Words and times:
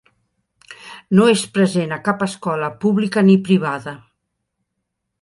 No 1.19 1.27
és 1.33 1.43
present 1.59 1.95
a 1.97 2.01
cap 2.09 2.25
escola 2.29 2.73
pública 2.87 3.27
ni 3.31 3.39
privada. 3.51 3.99